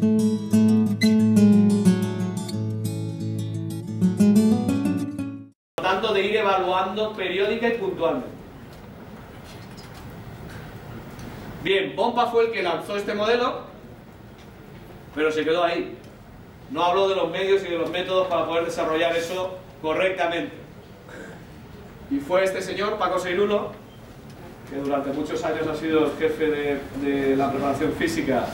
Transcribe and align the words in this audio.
Por 0.00 0.08
lo 5.76 5.82
tanto, 5.82 6.12
de 6.12 6.22
ir 6.22 6.36
evaluando 6.36 7.12
periódica 7.14 7.68
y 7.68 7.78
puntualmente. 7.78 8.28
Bien, 11.64 11.96
Pompa 11.96 12.26
fue 12.26 12.46
el 12.46 12.52
que 12.52 12.62
lanzó 12.62 12.96
este 12.96 13.14
modelo, 13.14 13.62
pero 15.14 15.32
se 15.32 15.44
quedó 15.44 15.64
ahí. 15.64 15.96
No 16.70 16.84
habló 16.84 17.08
de 17.08 17.16
los 17.16 17.30
medios 17.30 17.64
y 17.64 17.68
de 17.68 17.78
los 17.78 17.90
métodos 17.90 18.28
para 18.28 18.46
poder 18.46 18.66
desarrollar 18.66 19.16
eso 19.16 19.58
correctamente. 19.82 20.52
Y 22.10 22.20
fue 22.20 22.44
este 22.44 22.62
señor, 22.62 22.98
Paco 22.98 23.18
Seirulo, 23.18 23.72
que 24.70 24.76
durante 24.76 25.10
muchos 25.10 25.42
años 25.44 25.66
ha 25.66 25.74
sido 25.74 26.12
jefe 26.18 26.46
de, 26.46 26.80
de 27.02 27.36
la 27.36 27.50
preparación 27.50 27.92
física 27.94 28.46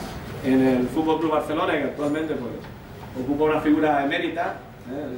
en 0.45 0.67
el 0.67 0.87
Fútbol 0.87 1.19
Club 1.19 1.31
Barcelona 1.31 1.73
que 1.73 1.83
actualmente 1.83 2.35
pues, 2.35 2.53
ocupa 3.23 3.45
una 3.45 3.61
figura 3.61 4.03
emérita, 4.03 4.57
¿eh? 4.91 5.03
El, 5.03 5.15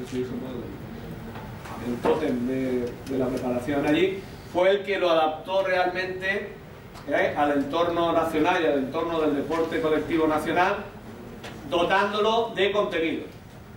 el 1.91 1.98
tótem 2.02 2.48
de, 2.48 2.91
de 3.09 3.18
la 3.18 3.27
preparación 3.27 3.85
allí, 3.85 4.21
fue 4.54 4.71
el 4.71 4.84
que 4.84 4.98
lo 4.98 5.09
adaptó 5.09 5.63
realmente 5.63 6.54
¿eh? 7.08 7.34
al 7.38 7.52
entorno 7.52 8.13
nacional 8.13 8.62
y 8.62 8.66
al 8.66 8.77
entorno 8.80 9.21
del 9.21 9.35
deporte 9.35 9.82
colectivo 9.82 10.27
nacional, 10.27 10.77
dotándolo 11.70 12.54
de 12.55 12.71
contenido. 12.71 13.23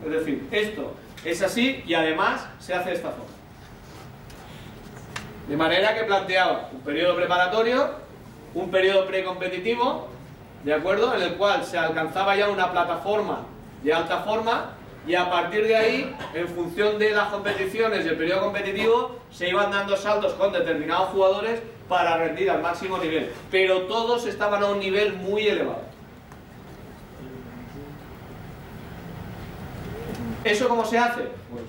Es 0.05 0.10
decir, 0.10 0.48
esto 0.50 0.94
es 1.24 1.42
así 1.42 1.82
y 1.86 1.94
además 1.94 2.46
se 2.58 2.74
hace 2.74 2.91
de 2.91 2.96
esta 2.96 3.10
forma. 3.10 3.24
De 5.48 5.56
manera 5.56 5.94
que 5.94 6.05
planteaba 6.05 6.70
un 6.72 6.80
periodo 6.80 7.16
preparatorio, 7.16 7.91
un 8.55 8.70
periodo 8.70 9.06
precompetitivo, 9.06 10.08
¿de 10.64 10.74
acuerdo? 10.74 11.14
En 11.14 11.23
el 11.23 11.34
cual 11.34 11.64
se 11.64 11.78
alcanzaba 11.78 12.37
ya 12.37 12.48
una 12.48 12.70
plataforma 12.70 13.41
de 13.83 13.92
alta 13.92 14.19
forma 14.19 14.72
y 15.06 15.14
a 15.14 15.30
partir 15.30 15.66
de 15.66 15.77
ahí, 15.77 16.16
en 16.34 16.48
función 16.48 16.98
de 16.98 17.12
las 17.12 17.28
competiciones 17.28 18.05
y 18.05 18.08
el 18.08 18.16
periodo 18.16 18.42
competitivo, 18.42 19.19
se 19.31 19.48
iban 19.48 19.70
dando 19.70 19.97
saltos 19.97 20.34
con 20.34 20.53
determinados 20.53 21.08
jugadores 21.08 21.62
para 21.88 22.19
rendir 22.19 22.50
al 22.50 22.61
máximo 22.61 22.98
nivel. 22.98 23.33
Pero 23.50 23.83
todos 23.83 24.27
estaban 24.27 24.62
a 24.62 24.66
un 24.66 24.78
nivel 24.78 25.14
muy 25.14 25.48
elevado. 25.48 25.83
¿Eso 30.44 30.69
cómo 30.69 30.84
se 30.84 30.98
hace? 30.98 31.22
Pues 31.50 31.64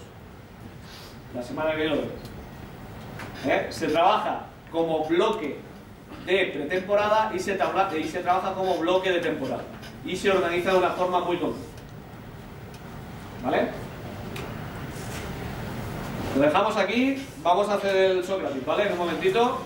la 1.34 1.42
semana 1.42 1.72
que 1.72 1.84
viene. 1.84 2.02
¿Eh? 3.46 3.68
Se 3.70 3.88
trabaja 3.88 4.46
como 4.72 5.06
bloque 5.06 5.60
de 6.26 6.46
pretemporada 6.46 7.32
y 7.36 7.40
se, 7.40 7.58
y 8.00 8.04
se 8.04 8.20
trabaja 8.20 8.54
como 8.54 8.78
bloque 8.78 9.12
de 9.12 9.20
temporada. 9.20 9.64
Y 10.06 10.16
se 10.16 10.32
organiza 10.32 10.72
de 10.72 10.78
una 10.78 10.92
forma 10.92 11.20
muy 11.20 11.38
concreta. 11.38 11.68
¿Vale? 13.44 13.70
Lo 16.36 16.42
dejamos 16.42 16.78
aquí, 16.78 17.26
vamos 17.44 17.68
a 17.70 17.74
hacer 17.74 17.96
el 17.96 18.24
Sócrates, 18.24 18.66
¿vale? 18.66 18.84
En 18.84 18.94
un 18.94 18.98
momentito. 19.00 19.62